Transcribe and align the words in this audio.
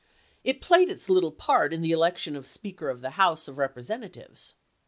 It 0.43 0.61
played 0.61 0.89
its 0.89 1.09
little 1.11 1.31
part 1.31 1.71
in 1.71 1.83
the 1.83 1.91
election 1.91 2.35
of 2.35 2.47
Speaker 2.47 2.89
of 2.89 3.01
the 3.01 3.11
House 3.21 3.47
of 3.47 3.59
Representatives. 3.59 4.55